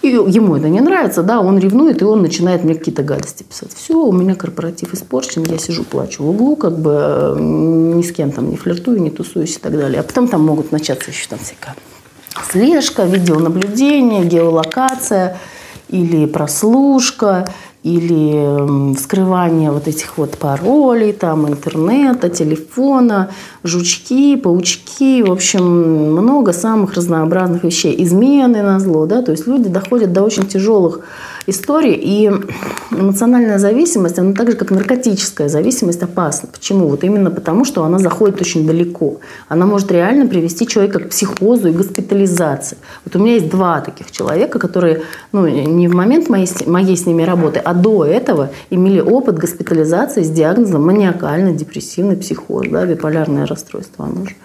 и 0.01 0.07
ему 0.07 0.55
это 0.55 0.69
не 0.69 0.79
нравится, 0.79 1.23
да, 1.23 1.39
он 1.41 1.59
ревнует, 1.59 2.01
и 2.01 2.05
он 2.05 2.21
начинает 2.21 2.63
мне 2.63 2.75
какие-то 2.75 3.03
гадости 3.03 3.43
писать. 3.43 3.73
Все, 3.73 3.95
у 3.95 4.11
меня 4.11 4.35
корпоратив 4.35 4.93
испорчен, 4.93 5.43
я 5.43 5.57
сижу, 5.57 5.83
плачу 5.83 6.23
в 6.23 6.29
углу, 6.29 6.55
как 6.55 6.79
бы 6.79 7.35
ни 7.39 8.01
с 8.01 8.11
кем 8.11 8.31
там 8.31 8.49
не 8.49 8.57
флиртую, 8.57 9.01
не 9.01 9.11
тусуюсь 9.11 9.57
и 9.57 9.59
так 9.59 9.77
далее. 9.77 9.99
А 9.99 10.03
потом 10.03 10.27
там 10.27 10.45
могут 10.45 10.71
начаться 10.71 11.11
еще 11.11 11.27
там 11.27 11.39
всякая 11.39 11.75
слежка, 12.51 13.03
видеонаблюдение, 13.03 14.23
геолокация 14.23 15.37
или 15.89 16.25
прослушка– 16.25 17.47
или 17.83 18.95
вскрывание 18.95 19.71
вот 19.71 19.87
этих 19.87 20.17
вот 20.17 20.37
паролей, 20.37 21.13
там, 21.13 21.47
интернета, 21.47 22.29
телефона, 22.29 23.29
жучки, 23.63 24.35
паучки, 24.35 25.21
в 25.21 25.31
общем, 25.31 25.63
много 25.63 26.51
самых 26.51 26.93
разнообразных 26.95 27.63
вещей. 27.63 27.95
Измены 28.03 28.61
на 28.63 28.79
зло, 28.79 29.05
да, 29.05 29.21
то 29.21 29.31
есть 29.31 29.47
люди 29.47 29.69
доходят 29.69 30.11
до 30.11 30.23
очень 30.23 30.45
тяжелых 30.45 31.01
историй, 31.49 31.93
и 31.93 32.31
эмоциональная 32.91 33.59
зависимость, 33.59 34.19
она 34.19 34.33
так 34.33 34.51
же, 34.51 34.57
как 34.57 34.71
наркотическая 34.71 35.49
зависимость, 35.49 36.03
опасна. 36.03 36.49
Почему? 36.51 36.87
Вот 36.87 37.03
именно 37.03 37.31
потому, 37.31 37.65
что 37.65 37.83
она 37.83 37.99
заходит 37.99 38.41
очень 38.41 38.67
далеко. 38.67 39.19
Она 39.47 39.65
может 39.65 39.91
реально 39.91 40.27
привести 40.27 40.67
человека 40.67 40.99
к 40.99 41.09
психозу 41.09 41.69
и 41.69 41.71
госпитализации. 41.71 42.77
Вот 43.05 43.15
у 43.15 43.19
меня 43.19 43.33
есть 43.33 43.49
два 43.49 43.81
таких 43.81 44.11
человека, 44.11 44.59
которые 44.59 45.03
ну, 45.31 45.47
не 45.47 45.87
в 45.87 45.95
момент 45.95 46.29
моей, 46.29 46.47
моей 46.65 46.97
с 46.97 47.05
ними 47.05 47.23
работы, 47.23 47.59
а 47.59 47.73
до 47.73 48.05
этого 48.05 48.51
имели 48.69 48.99
опыт 48.99 49.37
госпитализации 49.37 50.23
с 50.23 50.29
диагнозом 50.29 50.85
маниакально-депрессивный 50.85 52.17
психоз, 52.17 52.67
да, 52.69 52.85
биполярное 52.85 53.45
расстройство 53.45 54.05
оно 54.05 54.25
же. 54.25 54.35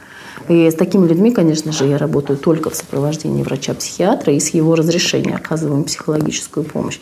И 0.49 0.71
с 0.71 0.75
такими 0.75 1.07
людьми, 1.07 1.31
конечно 1.31 1.73
же, 1.73 1.87
я 1.87 1.99
работаю 1.99 2.39
только 2.39 2.71
в 2.71 2.75
сопровождении 2.75 3.43
врача-психиатра 3.43 4.33
и 4.33 4.41
с 4.41 4.51
его 4.51 4.75
разрешения 4.75 5.37
оказываем 5.37 5.85
психологическую 5.85 6.65
помощь. 6.65 7.01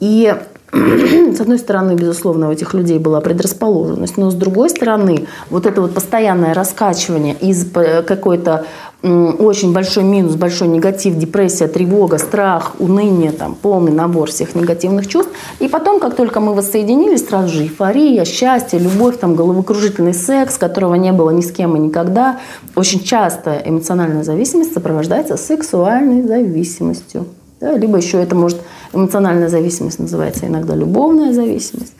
И 0.00 0.34
с 0.72 1.40
одной 1.40 1.58
стороны, 1.58 1.94
безусловно, 1.94 2.48
у 2.48 2.52
этих 2.52 2.74
людей 2.74 2.98
была 2.98 3.20
предрасположенность, 3.20 4.16
но 4.16 4.30
с 4.30 4.34
другой 4.34 4.70
стороны, 4.70 5.26
вот 5.50 5.66
это 5.66 5.80
вот 5.80 5.92
постоянное 5.92 6.54
раскачивание 6.54 7.34
из 7.34 7.70
какой-то 7.70 8.66
очень 9.02 9.72
большой 9.72 10.04
минус, 10.04 10.34
большой 10.34 10.68
негатив, 10.68 11.16
депрессия, 11.16 11.68
тревога, 11.68 12.18
страх, 12.18 12.74
уныние, 12.78 13.32
там, 13.32 13.54
полный 13.54 13.92
набор 13.92 14.30
всех 14.30 14.54
негативных 14.54 15.06
чувств. 15.06 15.32
И 15.58 15.68
потом, 15.68 16.00
как 16.00 16.16
только 16.16 16.40
мы 16.40 16.54
воссоединились, 16.54 17.26
сразу 17.26 17.48
же 17.48 17.62
эйфория, 17.62 18.24
счастье, 18.24 18.78
любовь, 18.78 19.18
там, 19.18 19.36
головокружительный 19.36 20.12
секс, 20.12 20.58
которого 20.58 20.96
не 20.96 21.12
было 21.12 21.30
ни 21.30 21.40
с 21.40 21.50
кем 21.50 21.76
и 21.76 21.78
никогда. 21.78 22.40
Очень 22.76 23.02
часто 23.02 23.62
эмоциональная 23.64 24.22
зависимость 24.22 24.74
сопровождается 24.74 25.36
сексуальной 25.38 26.22
зависимостью. 26.22 27.26
Да? 27.60 27.72
Либо 27.72 27.96
еще 27.96 28.22
это 28.22 28.34
может 28.34 28.60
эмоциональная 28.92 29.48
зависимость 29.48 29.98
называется 29.98 30.46
иногда 30.46 30.74
любовная 30.74 31.32
зависимость. 31.32 31.94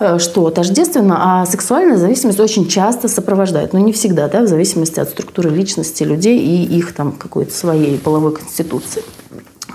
Э, 0.00 0.18
что 0.18 0.48
тождественно, 0.50 1.40
а 1.40 1.46
сексуальная 1.46 1.96
зависимость 1.96 2.38
очень 2.38 2.68
часто 2.68 3.08
сопровождает, 3.08 3.72
но 3.72 3.80
не 3.80 3.92
всегда, 3.92 4.28
да, 4.28 4.42
в 4.42 4.46
зависимости 4.46 5.00
от 5.00 5.08
структуры 5.08 5.50
личности 5.50 6.04
людей 6.04 6.38
и 6.38 6.78
их 6.78 6.94
там 6.94 7.12
какой-то 7.12 7.52
своей 7.52 7.98
половой 7.98 8.34
конституции. 8.34 9.02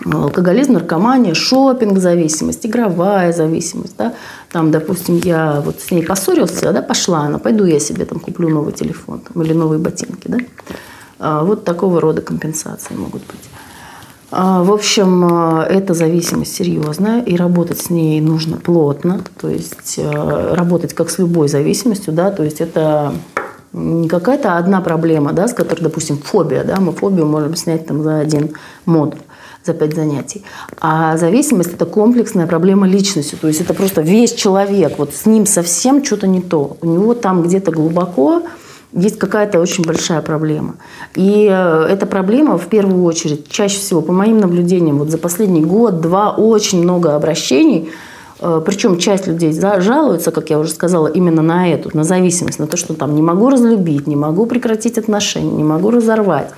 Алкоголизм, 0.05 0.73
наркомания, 0.73 1.33
шопинг 1.33 1.99
зависимость, 1.99 2.65
игровая 2.65 3.31
зависимость. 3.31 3.95
Да? 3.97 4.13
Там, 4.51 4.71
допустим, 4.71 5.17
я 5.23 5.61
вот 5.63 5.79
с 5.79 5.91
ней 5.91 6.03
поссорился, 6.03 6.71
да, 6.71 6.81
пошла 6.81 7.21
она, 7.21 7.37
пойду 7.37 7.65
я 7.65 7.79
себе 7.79 8.05
там 8.05 8.19
куплю 8.19 8.49
новый 8.49 8.73
телефон 8.73 9.21
там, 9.21 9.43
или 9.43 9.53
новые 9.53 9.79
ботинки. 9.79 10.27
Да? 10.27 10.37
А, 11.19 11.43
вот 11.43 11.63
такого 11.63 12.01
рода 12.01 12.21
компенсации 12.21 12.95
могут 12.95 13.21
быть. 13.27 13.49
А, 14.35 14.63
в 14.63 14.71
общем, 14.71 15.25
а, 15.25 15.63
эта 15.69 15.93
зависимость 15.93 16.55
серьезная, 16.55 17.21
и 17.21 17.35
работать 17.35 17.79
с 17.79 17.91
ней 17.91 18.19
нужно 18.19 18.57
плотно, 18.57 19.21
то 19.39 19.47
есть 19.47 19.99
а, 19.99 20.55
работать 20.55 20.95
как 20.95 21.11
с 21.11 21.19
любой 21.19 21.47
зависимостью, 21.47 22.13
да, 22.13 22.31
то 22.31 22.41
есть 22.41 22.59
это 22.59 23.13
не 23.73 24.07
какая-то 24.07 24.57
одна 24.57 24.81
проблема, 24.81 25.33
да, 25.33 25.47
с 25.47 25.53
которой, 25.53 25.81
допустим, 25.81 26.17
фобия, 26.17 26.63
да, 26.63 26.79
мы 26.79 26.93
фобию 26.93 27.27
можем 27.27 27.55
снять 27.55 27.85
там 27.85 28.01
за 28.01 28.19
один 28.19 28.55
модуль 28.85 29.19
за 29.63 29.73
пять 29.73 29.93
занятий. 29.95 30.43
А 30.81 31.15
зависимость– 31.15 31.73
это 31.75 31.85
комплексная 31.85 32.47
проблема 32.47 32.85
личности. 32.85 33.37
То 33.39 33.47
есть 33.47 33.61
это 33.61 33.73
просто 33.73 34.01
весь 34.01 34.33
человек, 34.33 34.97
вот 34.97 35.13
с 35.13 35.25
ним 35.25 35.45
совсем 35.45 36.03
что-то 36.03 36.27
не 36.27 36.41
то. 36.41 36.75
У 36.81 36.85
него 36.85 37.13
там 37.13 37.43
где-то 37.43 37.71
глубоко 37.71 38.43
есть 38.93 39.17
какая-то 39.17 39.59
очень 39.59 39.83
большая 39.83 40.21
проблема. 40.21 40.75
И 41.15 41.47
э, 41.49 41.87
эта 41.89 42.05
проблема, 42.05 42.57
в 42.57 42.67
первую 42.67 43.03
очередь, 43.03 43.47
чаще 43.49 43.79
всего, 43.79 44.01
по 44.01 44.13
моим 44.13 44.39
наблюдениям, 44.39 44.99
вот 44.99 45.09
за 45.09 45.17
последний 45.17 45.63
год-два 45.63 46.31
очень 46.31 46.83
много 46.83 47.15
обращений, 47.15 47.89
э, 48.39 48.61
причем 48.65 48.97
часть 48.97 49.27
людей 49.27 49.53
жалуются, 49.53 50.31
как 50.31 50.49
я 50.49 50.59
уже 50.59 50.71
сказала, 50.71 51.07
именно 51.07 51.41
на 51.41 51.69
эту, 51.69 51.95
на 51.95 52.03
зависимость, 52.03 52.59
на 52.59 52.67
то, 52.67 52.77
что 52.77 52.93
там 52.93 53.15
не 53.15 53.21
могу 53.21 53.49
разлюбить, 53.49 54.07
не 54.07 54.15
могу 54.15 54.45
прекратить 54.45 54.97
отношения, 54.97 55.51
не 55.51 55.63
могу 55.63 55.89
разорвать. 55.89 56.51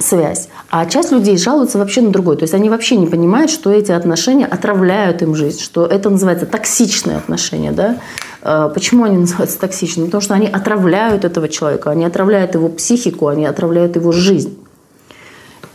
Связь. 0.00 0.48
А 0.68 0.86
часть 0.86 1.12
людей 1.12 1.36
жалуются 1.36 1.78
вообще 1.78 2.00
на 2.00 2.10
другой. 2.10 2.36
То 2.36 2.42
есть 2.42 2.54
они 2.54 2.70
вообще 2.70 2.96
не 2.96 3.06
понимают, 3.06 3.50
что 3.50 3.70
эти 3.70 3.92
отношения 3.92 4.46
отравляют 4.46 5.22
им 5.22 5.34
жизнь, 5.34 5.60
что 5.60 5.86
это 5.86 6.10
называется 6.10 6.46
токсичные 6.46 7.16
отношения. 7.16 7.72
Да? 7.72 7.96
Э, 8.42 8.70
почему 8.72 9.04
они 9.04 9.18
называются 9.18 9.58
токсичными? 9.58 10.06
Потому 10.06 10.20
что 10.20 10.34
они 10.34 10.46
отравляют 10.46 11.24
этого 11.24 11.48
человека, 11.48 11.90
они 11.90 12.04
отравляют 12.04 12.54
его 12.54 12.68
психику, 12.68 13.28
они 13.28 13.46
отравляют 13.46 13.96
его 13.96 14.12
жизнь. 14.12 14.56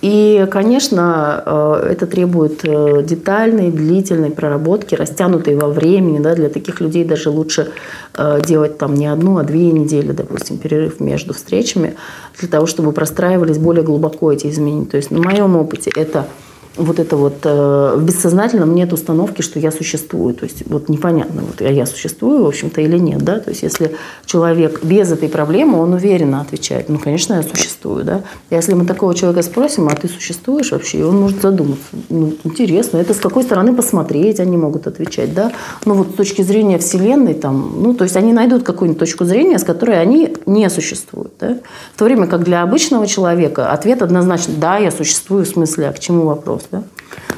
И, 0.05 0.45
конечно, 0.51 1.41
э, 1.43 1.87
это 1.93 2.05
требует 2.05 2.63
э, 2.63 3.01
детальной, 3.01 3.71
длительной 3.71 4.29
проработки, 4.29 4.93
растянутой 4.93 5.55
во 5.55 5.69
времени. 5.69 6.19
Да, 6.19 6.35
для 6.35 6.49
таких 6.49 6.79
людей 6.79 7.03
даже 7.03 7.31
лучше 7.31 7.71
э, 8.13 8.39
делать 8.45 8.77
там 8.77 8.93
не 8.93 9.07
одну, 9.07 9.39
а 9.39 9.43
две 9.43 9.71
недели, 9.71 10.11
допустим, 10.11 10.59
перерыв 10.59 10.99
между 10.99 11.33
встречами, 11.33 11.95
для 12.39 12.47
того, 12.47 12.67
чтобы 12.67 12.91
простраивались 12.91 13.57
более 13.57 13.83
глубоко 13.83 14.31
эти 14.31 14.45
изменения. 14.45 14.85
То 14.85 14.97
есть 14.97 15.09
на 15.09 15.19
моем 15.19 15.55
опыте 15.55 15.89
это 15.95 16.27
вот 16.77 16.99
это 16.99 17.15
вот 17.15 17.37
э, 17.43 17.95
в 17.97 18.03
бессознательном 18.03 18.75
нет 18.75 18.91
установки, 18.93 19.41
что 19.41 19.59
я 19.59 19.71
существую. 19.71 20.33
То 20.33 20.45
есть 20.45 20.63
вот 20.67 20.89
непонятно, 20.89 21.41
вот 21.41 21.61
я, 21.61 21.69
я 21.69 21.85
существую, 21.85 22.43
в 22.43 22.47
общем-то, 22.47 22.81
или 22.81 22.97
нет. 22.97 23.21
Да? 23.21 23.39
То 23.39 23.51
есть 23.51 23.63
если 23.63 23.95
человек 24.25 24.83
без 24.83 25.11
этой 25.11 25.29
проблемы, 25.29 25.79
он 25.79 25.93
уверенно 25.93 26.41
отвечает, 26.41 26.89
ну, 26.89 26.99
конечно, 26.99 27.35
я 27.35 27.43
существую. 27.43 28.03
Да? 28.03 28.23
Если 28.49 28.73
мы 28.73 28.85
такого 28.85 29.15
человека 29.15 29.43
спросим, 29.43 29.87
а 29.87 29.95
ты 29.95 30.07
существуешь 30.07 30.71
вообще, 30.71 30.99
и 30.99 31.03
он 31.03 31.19
может 31.21 31.41
задуматься. 31.41 31.85
Ну, 32.09 32.33
интересно, 32.43 32.97
это 32.97 33.13
с 33.13 33.19
какой 33.19 33.43
стороны 33.43 33.73
посмотреть, 33.73 34.39
они 34.39 34.57
могут 34.57 34.87
отвечать. 34.87 35.33
Да? 35.33 35.51
Ну 35.85 35.93
вот 35.93 36.11
с 36.11 36.13
точки 36.13 36.41
зрения 36.41 36.77
Вселенной, 36.77 37.33
там, 37.33 37.81
ну, 37.81 37.93
то 37.93 38.03
есть 38.03 38.17
они 38.17 38.33
найдут 38.33 38.63
какую-нибудь 38.63 38.99
точку 38.99 39.25
зрения, 39.25 39.59
с 39.59 39.63
которой 39.63 39.99
они 39.99 40.35
не 40.45 40.69
существуют. 40.69 41.33
Да? 41.39 41.57
В 41.95 41.99
то 41.99 42.05
время 42.05 42.27
как 42.27 42.43
для 42.43 42.61
обычного 42.61 43.07
человека 43.07 43.71
ответ 43.71 44.01
однозначно, 44.01 44.53
да, 44.57 44.77
я 44.77 44.91
существую, 44.91 45.45
в 45.45 45.47
смысле, 45.47 45.89
а 45.89 45.93
к 45.93 45.99
чему 45.99 46.25
вопрос? 46.25 46.64
Да? 46.71 46.83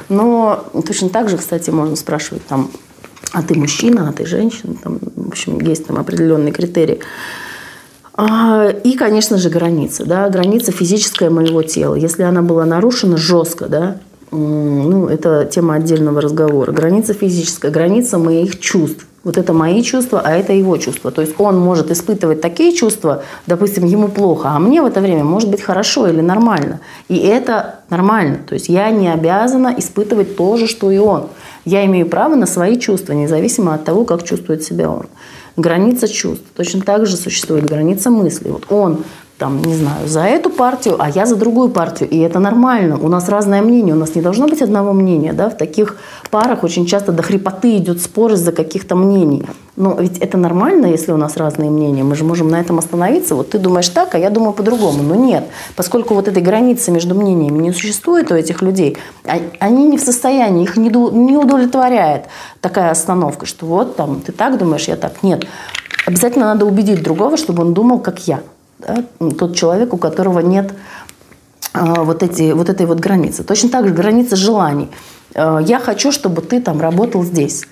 Но 0.08 0.64
точно 0.86 1.08
так 1.08 1.28
же, 1.28 1.36
кстати, 1.36 1.70
можно 1.70 1.96
спрашивать 1.96 2.46
там, 2.46 2.70
а 3.32 3.42
ты 3.42 3.58
мужчина, 3.58 4.08
а 4.08 4.12
ты 4.12 4.26
женщина, 4.26 4.74
там, 4.82 4.98
в 5.00 5.28
общем, 5.28 5.60
есть 5.60 5.86
там 5.86 5.98
определенные 5.98 6.52
критерии. 6.52 7.00
А, 8.14 8.68
и, 8.68 8.96
конечно 8.96 9.36
же, 9.36 9.48
граница, 9.48 10.04
да, 10.04 10.28
граница 10.28 10.72
физическая 10.72 11.30
моего 11.30 11.62
тела. 11.62 11.94
Если 11.94 12.22
она 12.22 12.42
была 12.42 12.64
нарушена 12.64 13.16
жестко, 13.16 13.66
да, 13.66 13.98
ну, 14.30 15.06
это 15.06 15.48
тема 15.50 15.74
отдельного 15.74 16.20
разговора. 16.20 16.72
Граница 16.72 17.14
физическая, 17.14 17.70
граница 17.70 18.18
моих 18.18 18.58
чувств. 18.58 19.06
Вот 19.28 19.36
это 19.36 19.52
мои 19.52 19.82
чувства, 19.82 20.22
а 20.24 20.32
это 20.32 20.54
его 20.54 20.78
чувства. 20.78 21.10
То 21.10 21.20
есть 21.20 21.34
он 21.36 21.58
может 21.58 21.90
испытывать 21.90 22.40
такие 22.40 22.72
чувства, 22.72 23.24
допустим, 23.46 23.84
ему 23.84 24.08
плохо, 24.08 24.48
а 24.48 24.58
мне 24.58 24.80
в 24.80 24.86
это 24.86 25.02
время 25.02 25.22
может 25.22 25.50
быть 25.50 25.60
хорошо 25.60 26.08
или 26.08 26.22
нормально. 26.22 26.80
И 27.10 27.18
это 27.18 27.80
нормально. 27.90 28.38
То 28.48 28.54
есть 28.54 28.70
я 28.70 28.90
не 28.90 29.12
обязана 29.12 29.74
испытывать 29.76 30.34
то 30.34 30.56
же, 30.56 30.66
что 30.66 30.90
и 30.90 30.96
он. 30.96 31.28
Я 31.66 31.84
имею 31.84 32.06
право 32.06 32.36
на 32.36 32.46
свои 32.46 32.78
чувства, 32.78 33.12
независимо 33.12 33.74
от 33.74 33.84
того, 33.84 34.06
как 34.06 34.22
чувствует 34.22 34.62
себя 34.62 34.88
он. 34.88 35.08
Граница 35.58 36.08
чувств. 36.08 36.46
Точно 36.56 36.80
так 36.80 37.04
же 37.04 37.18
существует 37.18 37.66
граница 37.66 38.08
мыслей. 38.08 38.50
Вот 38.50 38.72
он 38.72 39.04
там, 39.38 39.62
не 39.62 39.74
знаю, 39.74 40.08
за 40.08 40.22
эту 40.22 40.50
партию, 40.50 40.96
а 40.98 41.08
я 41.08 41.24
за 41.24 41.36
другую 41.36 41.68
партию. 41.68 42.10
И 42.10 42.18
это 42.18 42.40
нормально. 42.40 42.98
У 43.00 43.08
нас 43.08 43.28
разное 43.28 43.62
мнение. 43.62 43.94
У 43.94 43.98
нас 43.98 44.16
не 44.16 44.20
должно 44.20 44.48
быть 44.48 44.62
одного 44.62 44.92
мнения. 44.92 45.32
Да? 45.32 45.48
В 45.48 45.56
таких 45.56 45.96
парах 46.30 46.64
очень 46.64 46.86
часто 46.86 47.12
до 47.12 47.22
хрипоты 47.22 47.76
идет 47.76 48.02
спор 48.02 48.32
из-за 48.32 48.50
каких-то 48.50 48.96
мнений. 48.96 49.44
Но 49.76 49.94
ведь 49.94 50.18
это 50.18 50.36
нормально, 50.38 50.86
если 50.86 51.12
у 51.12 51.16
нас 51.16 51.36
разные 51.36 51.70
мнения. 51.70 52.02
Мы 52.02 52.16
же 52.16 52.24
можем 52.24 52.48
на 52.48 52.60
этом 52.60 52.80
остановиться. 52.80 53.36
Вот 53.36 53.50
ты 53.50 53.58
думаешь 53.58 53.88
так, 53.88 54.16
а 54.16 54.18
я 54.18 54.30
думаю 54.30 54.52
по-другому. 54.52 55.04
Но 55.04 55.14
нет. 55.14 55.44
Поскольку 55.76 56.14
вот 56.14 56.26
этой 56.26 56.42
границы 56.42 56.90
между 56.90 57.14
мнениями 57.14 57.62
не 57.62 57.72
существует 57.72 58.32
у 58.32 58.34
этих 58.34 58.60
людей, 58.60 58.98
а, 59.24 59.38
они 59.60 59.86
не 59.86 59.98
в 59.98 60.00
состоянии, 60.00 60.64
их 60.64 60.76
не 60.76 61.36
удовлетворяет 61.36 62.24
такая 62.60 62.90
остановка, 62.90 63.46
что 63.46 63.66
вот 63.66 63.94
там 63.94 64.20
ты 64.20 64.32
так 64.32 64.58
думаешь, 64.58 64.88
я 64.88 64.96
так. 64.96 65.22
Нет. 65.22 65.46
Обязательно 66.06 66.46
надо 66.46 66.66
убедить 66.66 67.04
другого, 67.04 67.36
чтобы 67.36 67.62
он 67.62 67.72
думал, 67.72 68.00
как 68.00 68.26
я 68.26 68.40
да, 68.78 69.04
тот 69.38 69.56
человек, 69.56 69.92
у 69.92 69.96
которого 69.96 70.40
нет 70.40 70.72
а, 71.72 72.04
вот, 72.04 72.22
эти, 72.22 72.52
вот 72.52 72.68
этой 72.68 72.86
вот 72.86 73.00
границы. 73.00 73.44
Точно 73.44 73.68
так 73.68 73.86
же 73.86 73.94
граница 73.94 74.36
желаний. 74.36 74.88
А, 75.34 75.58
я 75.58 75.78
хочу, 75.78 76.12
чтобы 76.12 76.42
ты 76.42 76.60
там 76.60 76.80
работал 76.80 77.24
здесь. 77.24 77.64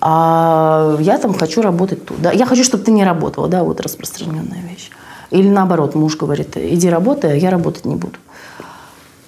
А 0.00 0.96
я 1.00 1.18
там 1.18 1.34
хочу 1.34 1.60
работать 1.60 2.04
тут. 2.04 2.20
Да? 2.22 2.32
Я 2.32 2.46
хочу, 2.46 2.64
чтобы 2.64 2.84
ты 2.84 2.90
не 2.90 3.04
работала. 3.04 3.48
Да, 3.48 3.64
вот 3.64 3.80
распространенная 3.80 4.62
вещь. 4.68 4.90
Или 5.30 5.48
наоборот, 5.48 5.94
муж 5.94 6.16
говорит, 6.16 6.56
иди 6.56 6.88
работай, 6.88 7.32
а 7.32 7.34
я 7.34 7.50
работать 7.50 7.84
не 7.84 7.96
буду. 7.96 8.14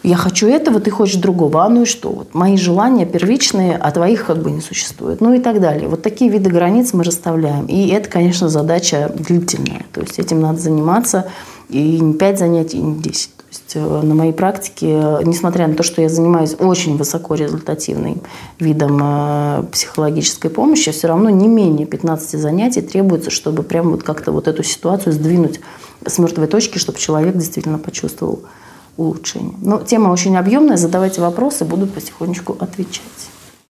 Я 0.02 0.16
хочу 0.16 0.48
этого, 0.48 0.80
ты 0.80 0.90
хочешь 0.90 1.16
другого. 1.16 1.64
А 1.64 1.68
ну 1.68 1.82
и 1.82 1.84
что? 1.84 2.10
Вот 2.10 2.34
мои 2.34 2.56
желания 2.56 3.04
первичные, 3.04 3.76
а 3.76 3.90
твоих 3.90 4.26
как 4.26 4.38
бы 4.38 4.50
не 4.50 4.62
существует. 4.62 5.20
Ну 5.20 5.34
и 5.34 5.40
так 5.40 5.60
далее. 5.60 5.88
Вот 5.88 6.02
такие 6.02 6.30
виды 6.30 6.48
границ 6.48 6.94
мы 6.94 7.04
расставляем. 7.04 7.66
И 7.66 7.88
это, 7.88 8.08
конечно, 8.08 8.48
задача 8.48 9.12
длительная. 9.14 9.84
То 9.92 10.00
есть 10.00 10.18
этим 10.18 10.40
надо 10.40 10.58
заниматься 10.58 11.26
и 11.68 12.00
не 12.00 12.14
5 12.14 12.38
занятий, 12.38 12.78
и 12.78 12.82
не 12.82 12.94
10. 12.94 13.36
То 13.36 13.44
есть 13.50 13.72
э, 13.74 14.02
на 14.06 14.14
моей 14.14 14.32
практике, 14.32 14.86
несмотря 15.24 15.66
на 15.66 15.74
то, 15.74 15.82
что 15.82 16.00
я 16.00 16.08
занимаюсь 16.08 16.54
очень 16.58 16.96
высокорезультативным 16.96 18.22
видом 18.58 19.00
э, 19.02 19.64
психологической 19.70 20.50
помощи, 20.50 20.92
все 20.92 21.08
равно 21.08 21.28
не 21.28 21.46
менее 21.46 21.86
15 21.86 22.40
занятий 22.40 22.80
требуется, 22.80 23.30
чтобы 23.30 23.64
прям 23.64 23.90
вот 23.90 24.02
как-то 24.02 24.32
вот 24.32 24.48
эту 24.48 24.62
ситуацию 24.62 25.12
сдвинуть 25.12 25.60
с 26.06 26.18
мертвой 26.18 26.46
точки, 26.46 26.78
чтобы 26.78 26.98
человек 26.98 27.36
действительно 27.36 27.78
почувствовал 27.78 28.44
улучшение. 29.00 29.54
Но 29.62 29.78
тема 29.78 30.10
очень 30.10 30.36
объемная, 30.36 30.76
задавайте 30.76 31.20
вопросы, 31.20 31.64
буду 31.64 31.86
потихонечку 31.86 32.56
отвечать. 32.60 33.29